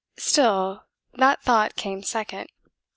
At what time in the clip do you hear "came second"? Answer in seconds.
1.75-2.49